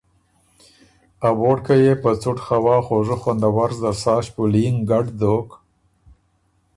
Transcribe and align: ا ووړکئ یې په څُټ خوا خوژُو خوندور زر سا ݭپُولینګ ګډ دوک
ا 1.27 1.29
ووړکئ 1.39 1.79
یې 1.85 1.93
په 2.03 2.09
څُټ 2.21 2.37
خوا 2.45 2.77
خوژُو 2.85 3.15
خوندور 3.21 3.69
زر 3.79 3.95
سا 4.03 4.15
ݭپُولینګ 4.25 4.77
ګډ 4.89 5.05
دوک 5.19 5.49